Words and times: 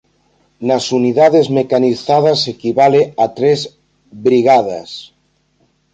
Nas 0.67 0.85
unidades 0.99 1.45
mecanizadas 1.57 2.39
equivale 2.53 3.01
a 3.23 3.25
tres 3.37 3.59
brigadas. 4.25 4.89